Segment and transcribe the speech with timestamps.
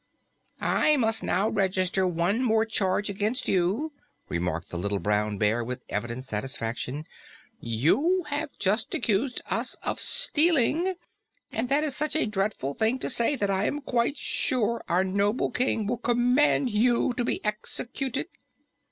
[0.59, 3.91] "I must now register one more charge against you,"
[4.29, 7.05] remarked the little Brown Bear with evident satisfaction.
[7.59, 10.95] "You have just accused us of stealing,
[11.51, 15.03] and that is such a dreadful thing to say that I am quite sure our
[15.03, 18.25] noble King will command you to be executed."